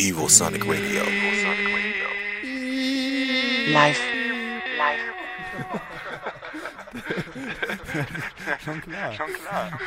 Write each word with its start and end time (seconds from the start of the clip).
Evosonic 0.00 0.64
Radio. 0.64 1.02
Live. 3.70 4.00
Live. 4.78 5.04
Schon 8.64 8.80
klar. 8.80 9.12
Schon 9.12 9.32
klar. 9.34 9.78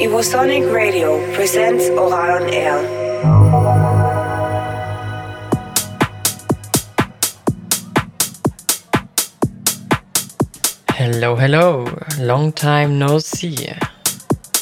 Evosonic 0.00 0.64
Radio 0.72 1.20
presents 1.34 1.88
Ohral 1.90 2.42
on 2.42 2.48
Air. 2.48 3.57
Hello, 11.10 11.36
hello. 11.36 11.86
Long 12.18 12.52
time 12.52 12.98
no 12.98 13.18
see. 13.18 13.66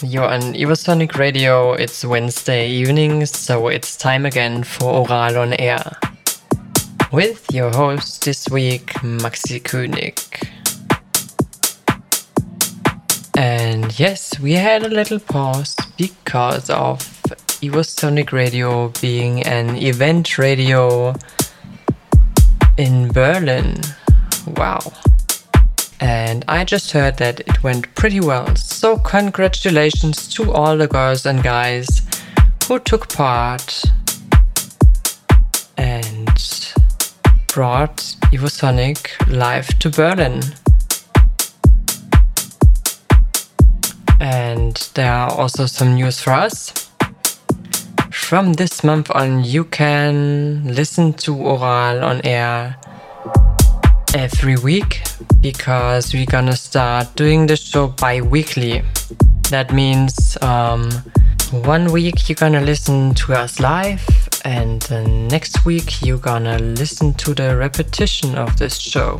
You're 0.00 0.32
on 0.32 0.54
Evosonic 0.54 1.18
Radio. 1.18 1.72
It's 1.72 2.04
Wednesday 2.04 2.68
evening, 2.70 3.26
so 3.26 3.66
it's 3.66 3.96
time 3.96 4.24
again 4.24 4.62
for 4.62 5.04
Ohral 5.04 5.42
on 5.42 5.54
Air. 5.54 5.82
With 7.10 7.44
your 7.52 7.72
host 7.72 8.24
this 8.24 8.48
week, 8.48 9.02
Maxie 9.02 9.58
König. 9.58 10.16
And 13.36 13.98
yes, 13.98 14.38
we 14.38 14.52
had 14.52 14.84
a 14.84 14.88
little 14.88 15.18
pause 15.18 15.74
because 15.98 16.70
of 16.70 17.00
Evosonic 17.60 18.30
Radio 18.30 18.92
being 19.00 19.42
an 19.42 19.74
event 19.74 20.38
radio 20.38 21.12
in 22.78 23.08
Berlin. 23.12 23.80
Wow. 24.56 24.78
And 26.00 26.44
I 26.48 26.64
just 26.64 26.92
heard 26.92 27.16
that 27.18 27.40
it 27.40 27.62
went 27.62 27.94
pretty 27.94 28.20
well. 28.20 28.54
So, 28.56 28.98
congratulations 28.98 30.28
to 30.34 30.52
all 30.52 30.76
the 30.76 30.86
girls 30.86 31.24
and 31.24 31.42
guys 31.42 32.02
who 32.66 32.78
took 32.80 33.08
part 33.08 33.82
and 35.78 36.26
brought 37.48 37.96
Evosonic 38.32 39.10
live 39.28 39.68
to 39.78 39.88
Berlin. 39.88 40.42
And 44.20 44.76
there 44.94 45.12
are 45.12 45.30
also 45.30 45.66
some 45.66 45.94
news 45.94 46.20
for 46.20 46.32
us. 46.32 46.90
From 48.10 48.54
this 48.54 48.82
month 48.82 49.10
on, 49.12 49.44
you 49.44 49.64
can 49.64 50.74
listen 50.74 51.12
to 51.14 51.30
Ohral 51.30 52.02
on 52.02 52.20
air 52.24 52.76
every 54.16 54.56
week 54.56 55.02
because 55.42 56.14
we're 56.14 56.24
gonna 56.24 56.56
start 56.56 57.14
doing 57.16 57.46
the 57.46 57.54
show 57.54 57.88
bi-weekly. 57.88 58.82
That 59.50 59.74
means 59.74 60.38
um, 60.40 60.90
one 61.52 61.92
week 61.92 62.26
you're 62.26 62.36
gonna 62.36 62.62
listen 62.62 63.12
to 63.14 63.34
us 63.34 63.60
live 63.60 64.02
and 64.46 64.80
the 64.82 65.02
next 65.30 65.66
week 65.66 66.00
you're 66.00 66.16
gonna 66.16 66.58
listen 66.58 67.12
to 67.14 67.34
the 67.34 67.56
repetition 67.58 68.36
of 68.36 68.56
this 68.56 68.78
show. 68.78 69.18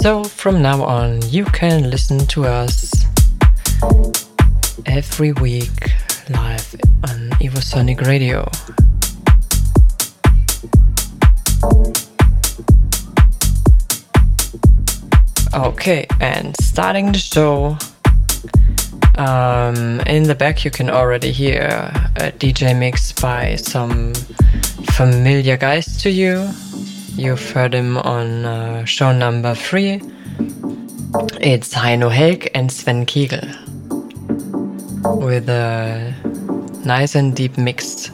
So 0.00 0.24
from 0.24 0.62
now 0.62 0.82
on 0.82 1.20
you 1.28 1.44
can 1.44 1.90
listen 1.90 2.18
to 2.28 2.46
us 2.46 3.04
every 4.86 5.32
week 5.32 5.90
live 6.30 6.74
on 7.04 7.28
evosonic 7.40 8.00
radio 8.06 8.48
Okay, 15.54 16.06
and 16.18 16.56
starting 16.62 17.12
the 17.12 17.18
show. 17.18 17.76
Um, 19.18 20.00
in 20.06 20.22
the 20.22 20.34
back, 20.34 20.64
you 20.64 20.70
can 20.70 20.88
already 20.88 21.30
hear 21.30 21.92
a 22.16 22.32
DJ 22.32 22.74
mix 22.74 23.12
by 23.12 23.56
some 23.56 24.14
familiar 24.94 25.58
guys 25.58 26.00
to 26.04 26.10
you. 26.10 26.48
You've 27.16 27.50
heard 27.50 27.74
him 27.74 27.98
on 27.98 28.46
uh, 28.46 28.86
show 28.86 29.12
number 29.12 29.54
three. 29.54 30.00
It's 31.38 31.74
Heino 31.74 32.10
Helck 32.10 32.48
and 32.54 32.72
Sven 32.72 33.04
Kegel 33.04 33.46
with 35.18 35.50
a 35.50 36.14
nice 36.86 37.14
and 37.14 37.36
deep 37.36 37.58
mix. 37.58 38.10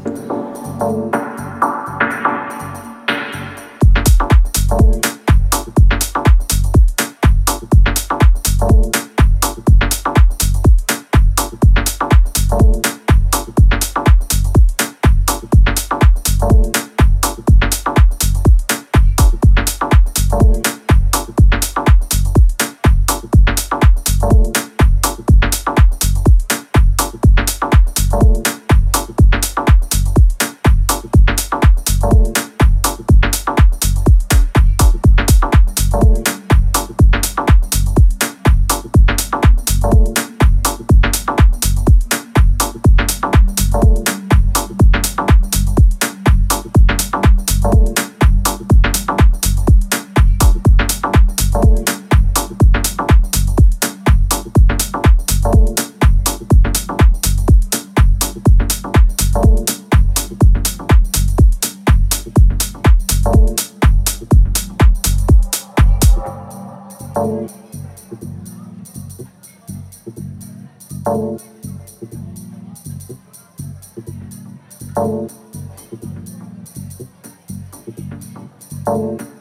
Shuffle 78.89 79.38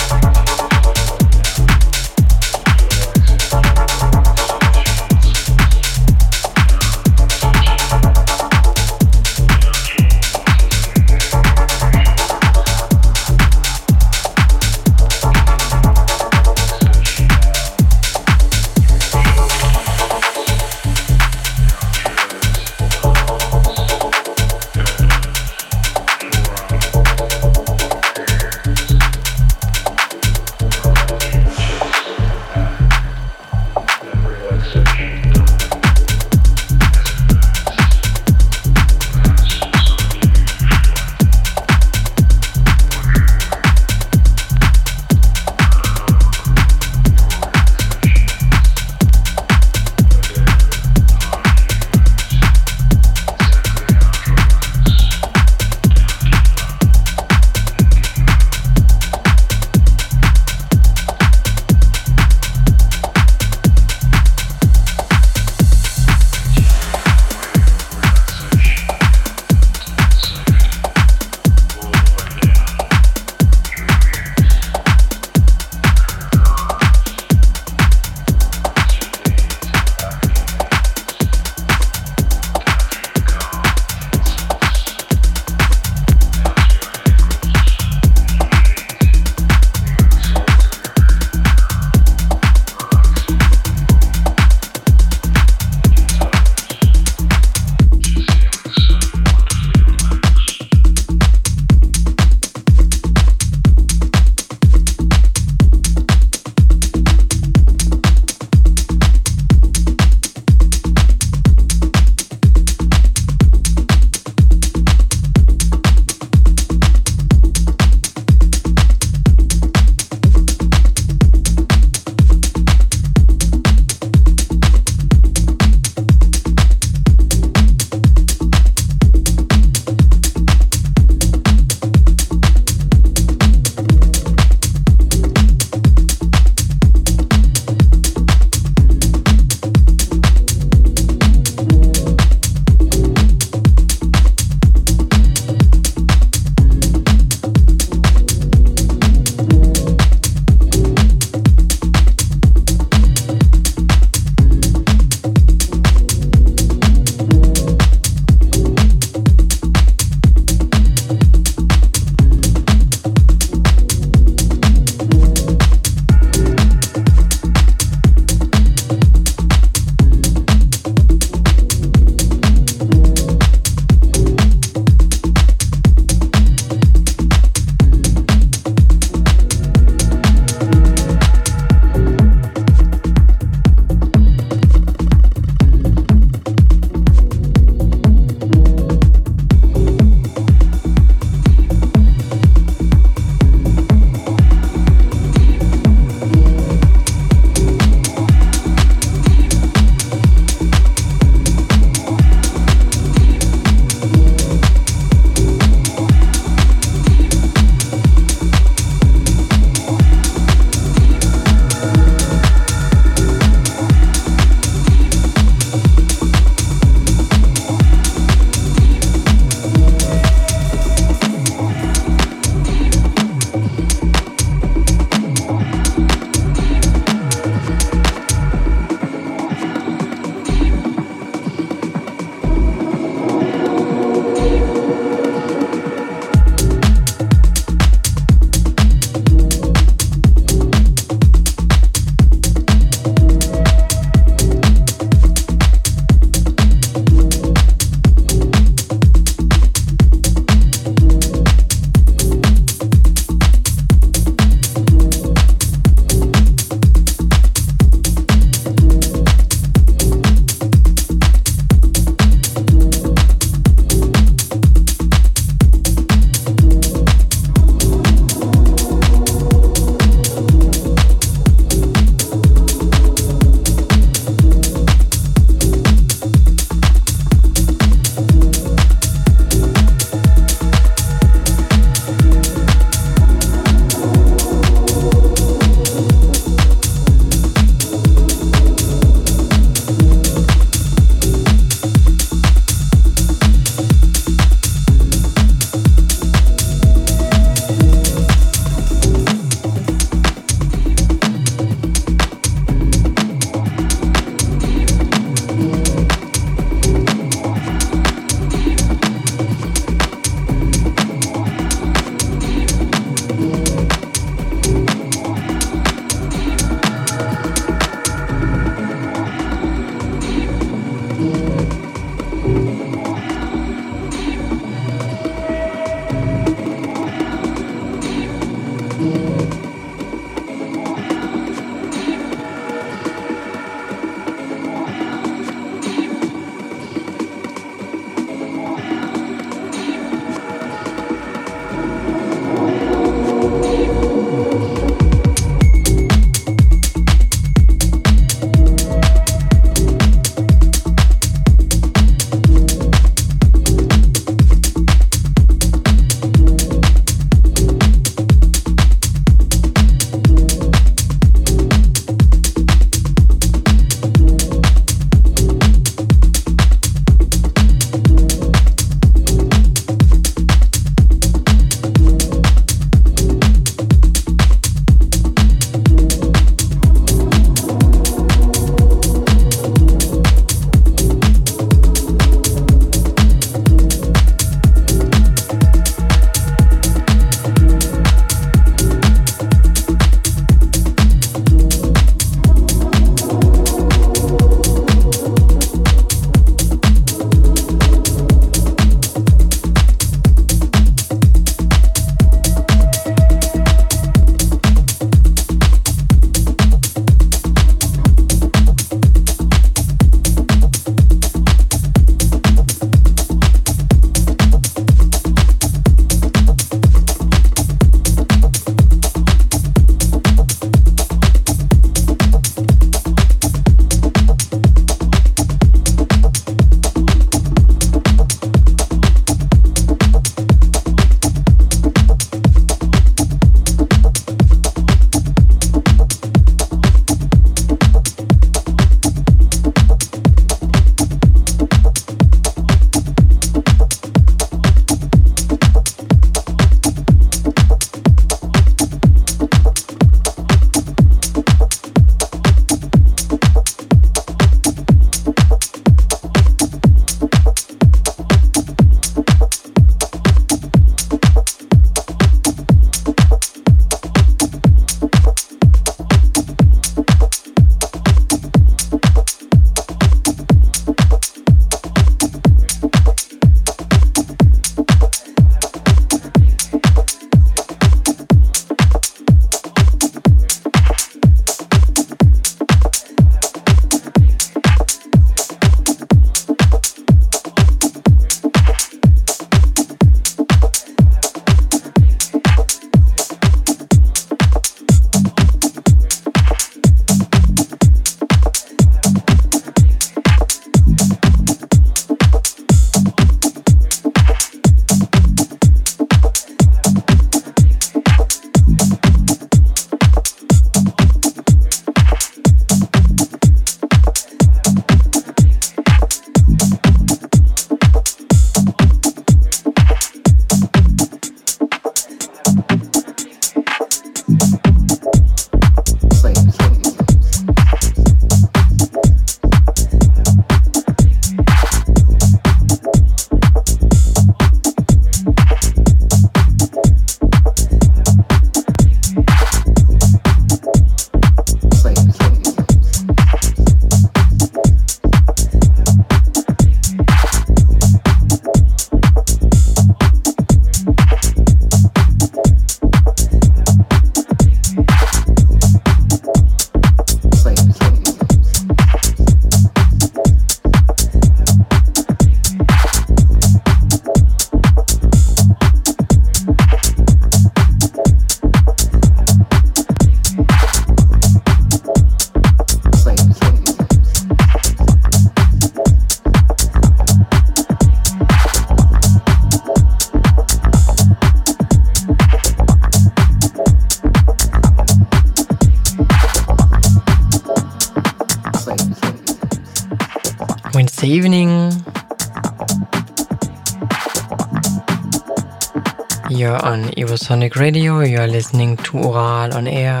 You're 596.34 596.60
on 596.66 596.86
Evosonic 596.96 597.54
Radio, 597.54 598.00
you're 598.00 598.26
listening 598.26 598.76
to 598.78 598.92
Ohral 598.94 599.54
on 599.54 599.68
Air. 599.68 600.00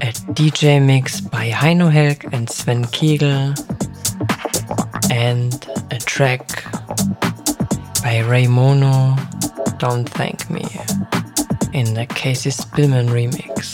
A 0.00 0.12
DJ 0.30 0.80
Mix 0.80 1.20
by 1.20 1.50
Heino 1.50 1.90
Helck 1.90 2.32
and 2.32 2.48
Sven 2.48 2.84
Kegel 2.84 3.52
and 5.10 5.68
a 5.90 5.98
track 5.98 6.46
by 8.04 8.20
Ray 8.20 8.46
Mono, 8.46 9.16
Don't 9.78 10.08
Thank 10.08 10.48
Me, 10.48 10.64
in 11.72 11.94
the 11.94 12.06
Casey 12.06 12.50
Spillman 12.50 13.08
remix. 13.08 13.71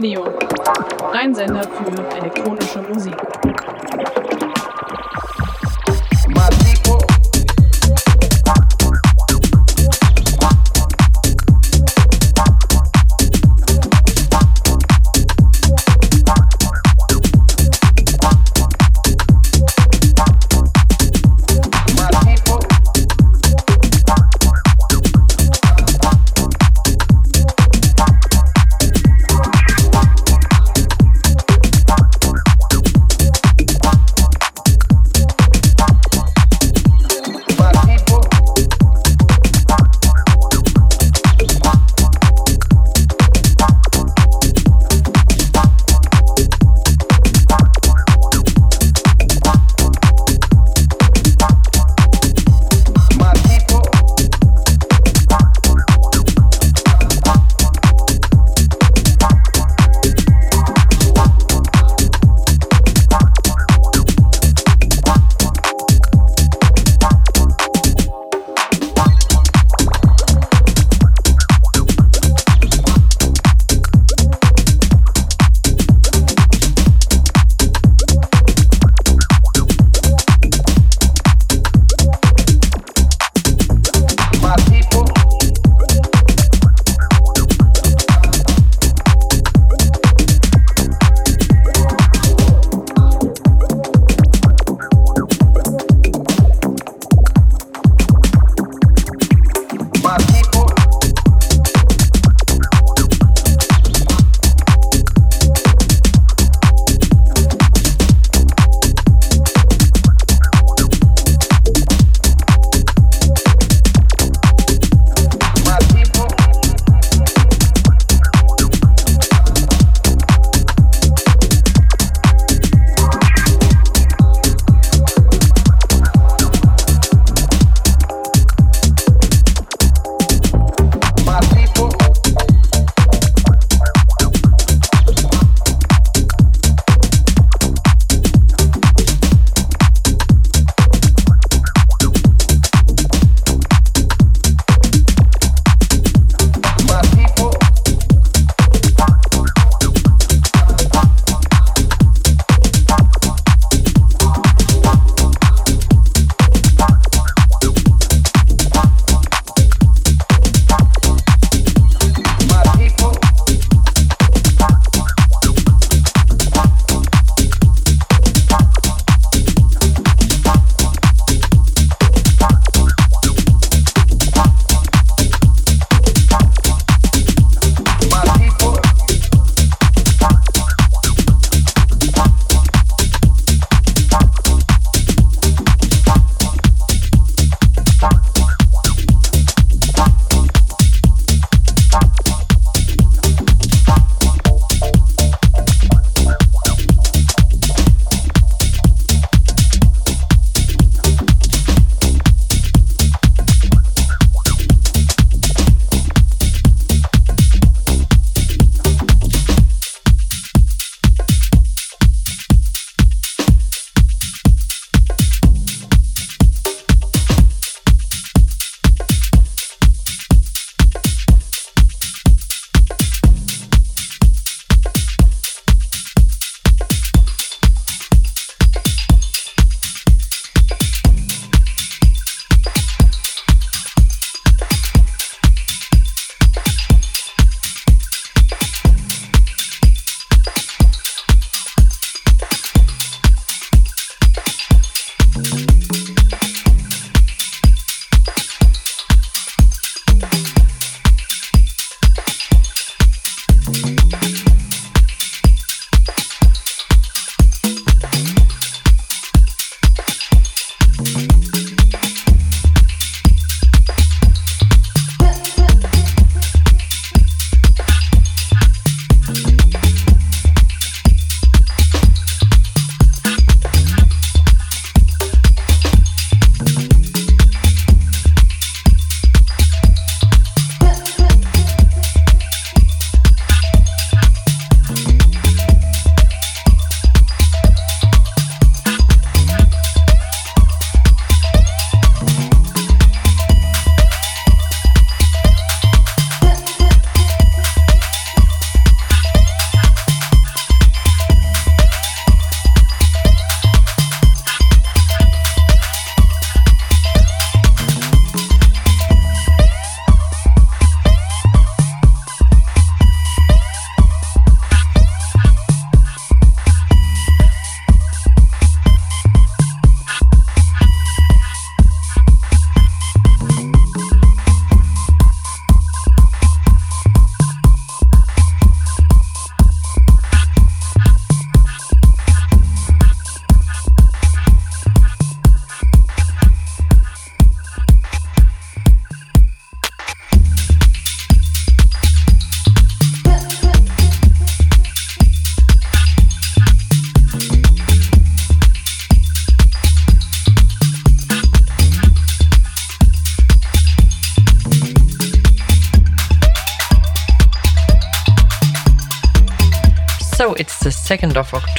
Evosonic 0.00 0.37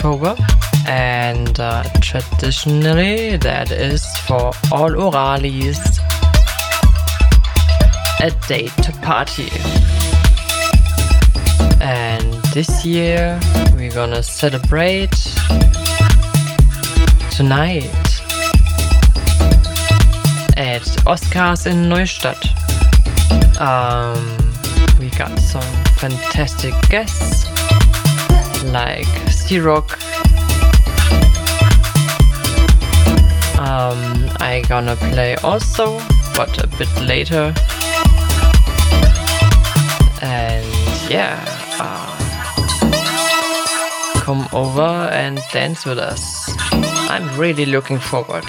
October, 0.09 0.35
and 0.87 1.59
uh, 1.59 1.83
traditionally 2.01 3.37
that 3.37 3.69
is 3.69 4.03
for 4.25 4.51
all 4.71 4.89
Oralis 4.89 5.99
a 8.19 8.31
date 8.47 8.73
to 8.81 8.91
party. 9.03 9.49
And 11.79 12.33
this 12.55 12.83
year 12.83 13.39
we're 13.75 13.91
gonna 13.91 14.23
celebrate 14.23 15.11
tonight 17.29 17.93
at 20.57 20.85
Oscars 21.05 21.67
in 21.67 21.87
Neustadt. 21.87 22.41
Um, 23.61 24.17
we 24.99 25.09
got 25.11 25.37
some 25.37 25.61
fantastic 25.97 26.73
guests 26.89 27.45
like 28.63 29.28
C-Rock. 29.49 29.97
Um, 33.57 34.29
I 34.39 34.63
gonna 34.69 34.95
play 34.95 35.37
also, 35.37 35.97
but 36.35 36.63
a 36.63 36.67
bit 36.77 37.01
later. 37.01 37.51
And 40.21 40.67
yeah, 41.09 41.43
uh, 41.79 42.15
come 44.21 44.47
over 44.53 45.09
and 45.11 45.41
dance 45.51 45.83
with 45.83 45.97
us. 45.97 46.53
I'm 47.09 47.35
really 47.35 47.65
looking 47.65 47.97
forward. 47.97 48.45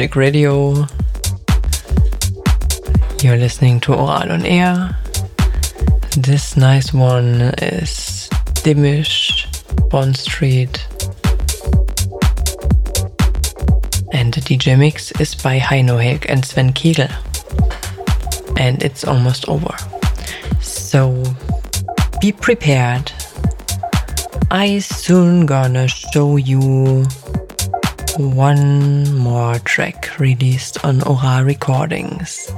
On 0.00 0.06
Evosonic 0.06 0.16
Radio. 0.16 0.86
You're 3.22 3.36
listening 3.36 3.80
to 3.80 3.92
Ohral 3.92 4.30
on 4.30 4.46
Air. 4.46 4.96
This 6.16 6.56
nice 6.56 6.94
one 6.94 7.52
is 7.60 8.30
Dimmish, 8.62 9.46
Bond 9.90 10.16
Street. 10.16 10.86
And 14.12 14.32
the 14.32 14.40
DJ 14.40 14.78
mix 14.78 15.12
is 15.20 15.34
by 15.34 15.58
Heino 15.58 16.02
Helck 16.02 16.24
and 16.30 16.46
Sven 16.46 16.72
Kegel. 16.72 17.08
And 18.56 18.82
it's 18.82 19.04
almost 19.04 19.48
over. 19.48 19.74
So 20.60 21.22
be 22.22 22.32
prepared. 22.32 23.12
I 24.50 24.78
soon 24.78 25.44
gonna 25.44 25.88
show 25.88 26.36
you 26.36 27.06
one 28.20 29.16
more 29.16 29.58
track 29.60 30.18
released 30.18 30.84
on 30.84 31.00
Ohral 31.00 31.46
Recordings. 31.46 32.50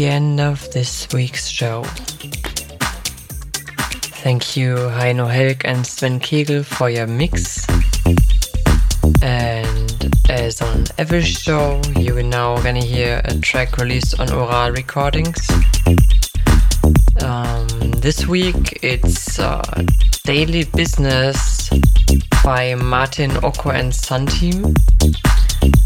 Of 0.00 0.72
this 0.72 1.12
week's 1.12 1.46
show. 1.46 1.82
Thank 4.22 4.56
you, 4.56 4.76
Heino 4.76 5.30
Helck 5.30 5.66
and 5.66 5.86
Sven 5.86 6.18
Kegel, 6.18 6.62
for 6.62 6.88
your 6.88 7.06
mix. 7.06 7.66
And 9.20 10.10
as 10.30 10.62
on 10.62 10.86
every 10.96 11.20
show, 11.20 11.82
you 11.98 12.16
are 12.16 12.22
now 12.22 12.58
gonna 12.62 12.82
hear 12.82 13.20
a 13.26 13.38
track 13.40 13.76
released 13.76 14.18
on 14.18 14.28
Ohral 14.28 14.74
Recordings. 14.74 15.46
Um, 17.22 17.68
this 18.00 18.26
week 18.26 18.78
it's 18.82 19.38
uh, 19.38 19.62
Daily 20.24 20.64
Business 20.64 21.68
by 22.42 22.74
Martin 22.74 23.32
Occo 23.42 23.74
and 23.74 23.94
Sun 23.94 24.28
Team. 24.28 24.74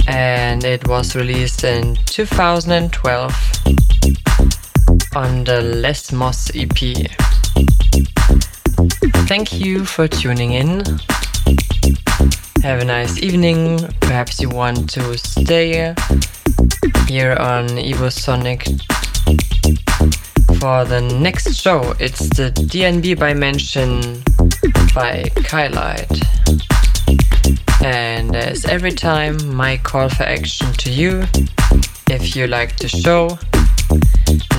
And 0.06 0.64
it 0.64 0.86
was 0.86 1.16
released 1.16 1.64
in 1.64 1.96
2012 2.06 3.32
on 5.16 5.44
the 5.44 5.60
Les 5.62 6.12
Moss 6.12 6.50
EP. 6.54 7.08
Thank 9.26 9.52
you 9.52 9.84
for 9.84 10.06
tuning 10.08 10.52
in. 10.52 10.84
Have 12.62 12.80
a 12.80 12.84
nice 12.84 13.18
evening. 13.18 13.78
Perhaps 14.00 14.40
you 14.40 14.48
want 14.48 14.90
to 14.90 15.16
stay 15.18 15.94
here 17.08 17.36
on 17.38 17.68
Evosonic 17.76 18.64
for 20.60 20.84
the 20.84 21.00
next 21.20 21.54
show. 21.54 21.94
It's 21.98 22.28
the 22.30 22.50
DNB 22.52 23.18
by 23.18 23.34
Mention 23.34 24.22
by 24.94 25.24
Kylite. 25.44 26.22
And 27.82 28.34
as 28.34 28.64
every 28.64 28.92
time, 28.92 29.36
my 29.54 29.76
call 29.76 30.08
for 30.08 30.22
action 30.22 30.72
to 30.72 30.90
you. 30.90 31.24
If 32.08 32.36
you 32.36 32.46
like 32.46 32.76
the 32.78 32.88
show, 32.88 33.38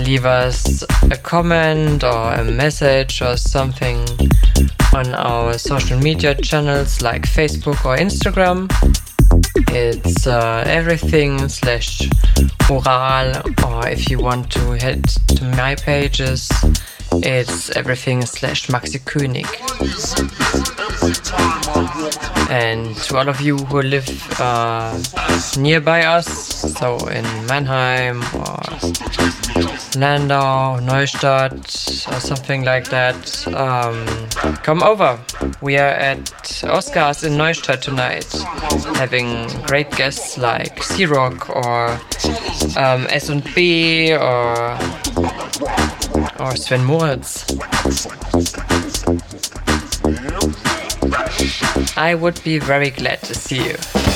leave 0.04 0.26
us 0.26 0.84
a 1.04 1.18
comment 1.18 2.04
or 2.04 2.34
a 2.34 2.44
message 2.44 3.22
or 3.22 3.38
something 3.38 4.06
on 4.94 5.14
our 5.14 5.58
social 5.58 6.00
media 6.00 6.36
channels 6.36 7.02
like 7.02 7.24
Facebook 7.24 7.84
or 7.86 7.98
Instagram. 7.98 8.70
It's 9.70 10.28
uh, 10.28 10.64
everything 10.68 11.50
slash 11.50 12.02
Ohral, 12.70 13.44
or 13.66 13.88
if 13.88 14.10
you 14.10 14.20
want 14.20 14.52
to 14.52 14.72
head 14.78 15.04
to 15.08 15.44
my 15.56 15.76
pages, 15.76 16.50
it's 17.24 17.70
everything 17.72 18.26
slash 18.26 18.70
Maxie 18.70 19.00
König. 19.00 19.48
And 22.50 22.96
to 22.96 23.18
all 23.18 23.30
of 23.30 23.42
you 23.42 23.58
who 23.58 23.82
live 23.82 24.10
uh, 24.40 25.02
nearby 25.58 26.06
us, 26.06 26.28
so 26.78 26.98
in 27.08 27.24
Mannheim 27.48 28.22
or 28.36 28.60
Landau, 29.96 30.80
Neustadt, 30.80 32.08
or 32.08 32.20
something 32.20 32.64
like 32.64 32.90
that, 32.90 33.48
um, 33.48 34.06
come 34.64 34.84
over. 34.84 35.20
We 35.62 35.78
are 35.78 35.96
at 36.12 36.26
Oscars 36.64 37.24
in 37.24 37.34
Neustadt 37.38 37.82
tonight, 37.82 38.32
having 38.98 39.48
great 39.64 39.90
guests 39.92 40.38
like 40.38 40.84
C-Rock 40.84 41.50
or 41.50 42.00
um, 42.78 43.08
S&B 43.10 44.14
or 44.14 44.78
or 46.40 46.56
Sven 46.56 46.84
Moritz. 46.84 47.46
I 51.98 52.16
would 52.16 52.44
be 52.44 52.60
very 52.60 52.90
glad 52.90 53.22
to 53.24 53.36
see 53.36 53.66
you. 53.66 54.15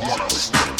one. 0.00 0.79